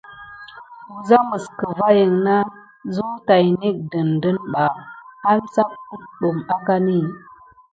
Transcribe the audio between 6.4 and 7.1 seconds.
akani.